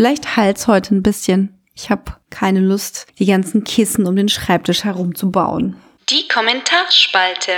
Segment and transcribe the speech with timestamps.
[0.00, 1.60] Vielleicht halt's heute ein bisschen.
[1.74, 5.76] Ich habe keine Lust, die ganzen Kissen um den Schreibtisch herumzubauen.
[6.08, 7.52] Die Kommentarspalte.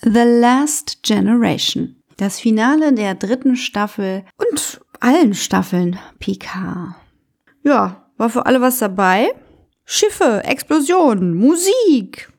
[0.00, 2.02] The Last Generation.
[2.16, 6.96] Das Finale der dritten Staffel und allen Staffeln PK.
[7.64, 9.34] Ja, war für alle was dabei.
[9.84, 12.32] Schiffe, Explosionen, Musik.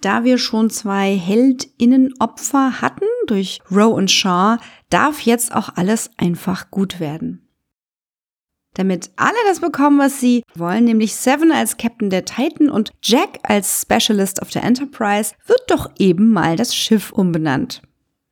[0.00, 4.56] Da wir schon zwei Heldinnenopfer hatten durch Roe und Shaw,
[4.90, 7.47] darf jetzt auch alles einfach gut werden.
[8.78, 13.40] Damit alle das bekommen, was sie wollen, nämlich Seven als Captain der Titan und Jack
[13.42, 17.82] als Specialist of the Enterprise, wird doch eben mal das Schiff umbenannt.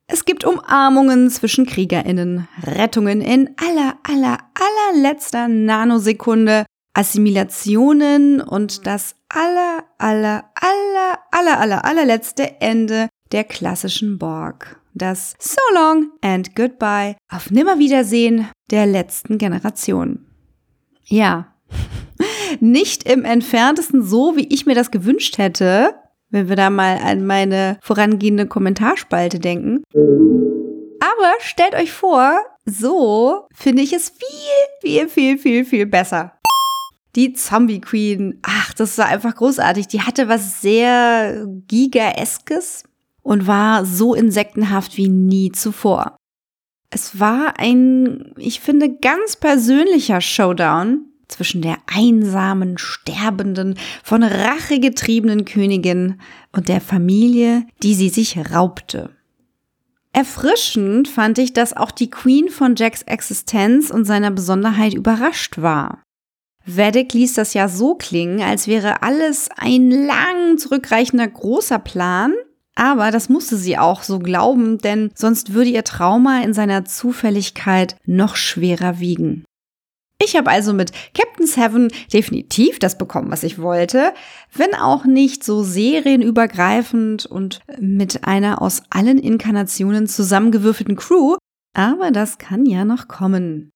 [0.07, 9.83] Es gibt Umarmungen zwischen KriegerInnen, Rettungen in aller, aller, allerletzter Nanosekunde, Assimilationen und das aller,
[9.97, 14.79] aller, aller, aller, aller, allerletzte Ende der klassischen Borg.
[14.93, 20.26] Das So long and goodbye auf Nimmerwiedersehen der letzten Generation.
[21.09, 21.47] Ja,
[22.59, 25.95] nicht im entferntesten so, wie ich mir das gewünscht hätte,
[26.29, 29.83] wenn wir da mal an meine vorangehende Kommentarspalte denken.
[29.93, 36.33] Aber stellt euch vor, so finde ich es viel, viel, viel, viel, viel besser.
[37.15, 39.87] Die Zombie Queen, ach, das war einfach großartig.
[39.87, 42.83] Die hatte was sehr Gigaeskes
[43.23, 46.17] und war so insektenhaft wie nie zuvor.
[46.89, 55.43] Es war ein, ich finde, ganz persönlicher Showdown zwischen der einsamen, sterbenden, von Rache getriebenen
[55.43, 56.21] Königin
[56.53, 59.09] und der Familie, die sie sich raubte.
[60.13, 66.01] Erfrischend fand ich, dass auch die Queen von Jacks Existenz und seiner Besonderheit überrascht war.
[66.65, 72.33] Vedic ließ das ja so klingen, als wäre alles ein lang zurückreichender großer Plan,
[72.77, 77.95] aber das musste sie auch so glauben, denn sonst würde ihr Trauma in seiner Zufälligkeit
[78.05, 79.43] noch schwerer wiegen.
[80.23, 84.13] Ich habe also mit Captain Seven definitiv das bekommen, was ich wollte,
[84.53, 91.37] wenn auch nicht so serienübergreifend und mit einer aus allen Inkarnationen zusammengewürfelten Crew,
[91.75, 93.71] aber das kann ja noch kommen.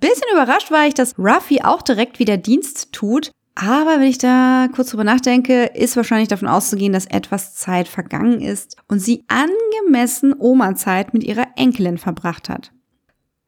[0.00, 4.68] Bisschen überrascht war ich, dass Ruffy auch direkt wieder Dienst tut, aber wenn ich da
[4.72, 10.32] kurz drüber nachdenke, ist wahrscheinlich davon auszugehen, dass etwas Zeit vergangen ist und sie angemessen
[10.38, 12.70] Oma-Zeit mit ihrer Enkelin verbracht hat.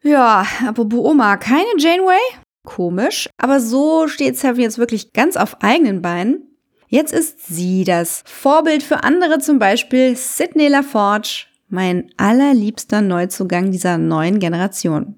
[0.02, 2.18] Ja, apropos Oma, keine Janeway?
[2.64, 6.42] Komisch, aber so steht Seven jetzt wirklich ganz auf eigenen Beinen.
[6.88, 13.96] Jetzt ist sie das Vorbild für andere, zum Beispiel Sidney LaForge, mein allerliebster Neuzugang dieser
[13.96, 15.14] neuen Generation.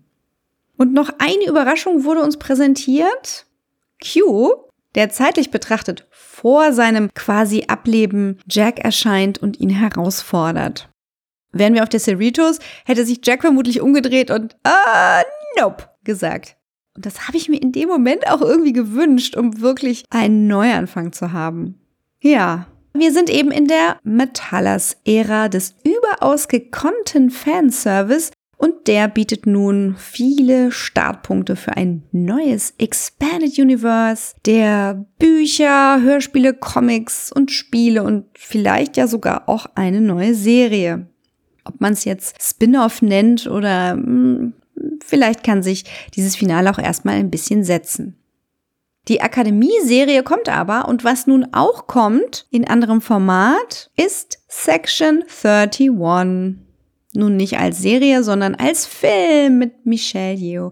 [0.77, 3.47] Und noch eine Überraschung wurde uns präsentiert.
[4.03, 4.51] Q,
[4.95, 10.89] der zeitlich betrachtet vor seinem quasi Ableben Jack erscheint und ihn herausfordert.
[11.53, 15.23] Wären wir auf der Cerritos, hätte sich Jack vermutlich umgedreht und ah,
[15.61, 16.57] nope gesagt.
[16.95, 21.13] Und das habe ich mir in dem Moment auch irgendwie gewünscht, um wirklich einen Neuanfang
[21.13, 21.79] zu haben.
[22.21, 28.33] Ja, wir sind eben in der Metallers-Ära des überaus gekonnten Fanservice
[28.63, 37.33] und der bietet nun viele Startpunkte für ein neues Expanded Universe, der Bücher, Hörspiele, Comics
[37.33, 41.09] und Spiele und vielleicht ja sogar auch eine neue Serie.
[41.65, 44.53] Ob man es jetzt Spin-off nennt oder mh, hm,
[45.05, 45.85] vielleicht kann sich
[46.15, 48.17] dieses Finale auch erstmal ein bisschen setzen.
[49.09, 56.63] Die Akademie-Serie kommt aber und was nun auch kommt in anderem Format ist Section 31.
[57.15, 60.71] Nun nicht als Serie, sondern als Film mit Michelle Yeoh.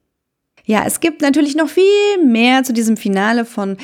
[0.65, 3.77] Ja, es gibt natürlich noch viel mehr zu diesem Finale von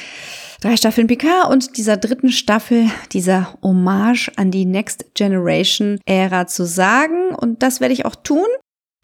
[0.60, 6.64] drei Staffeln PK und dieser dritten Staffel, dieser Hommage an die Next Generation Ära zu
[6.64, 7.34] sagen.
[7.34, 8.46] Und das werde ich auch tun,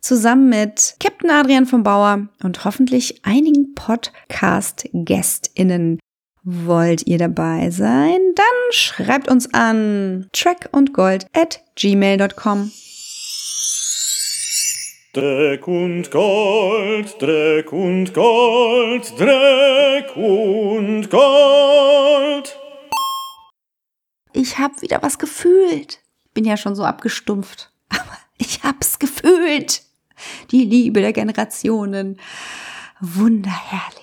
[0.00, 5.98] zusammen mit Captain Adrian von Bauer und hoffentlich einigen Podcast-GästInnen.
[6.44, 8.18] Wollt ihr dabei sein?
[8.34, 12.72] Dann schreibt uns an trackundgold at gmail.com.
[15.14, 22.58] Dreck und Gold, Dreck und Gold, Dreck und Gold.
[24.32, 26.00] Ich hab wieder was gefühlt.
[26.32, 29.82] Bin ja schon so abgestumpft, aber ich hab's gefühlt.
[30.50, 32.18] Die Liebe der Generationen.
[33.00, 34.01] Wunderherrlich.